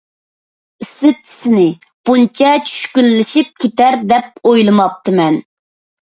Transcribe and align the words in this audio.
ئىسىت، 0.83 1.17
سېنى 1.31 1.65
بۇنچە 2.09 2.53
چۈشكۈنلىشىپ 2.69 3.51
كېتەر 3.65 3.97
دەپ 4.13 4.41
ئويلىماپتىمەن. 4.53 5.39